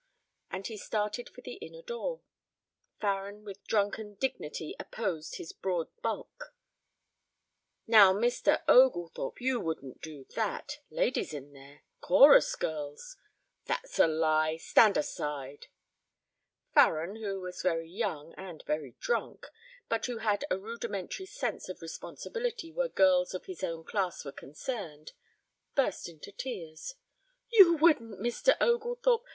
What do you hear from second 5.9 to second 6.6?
bulk.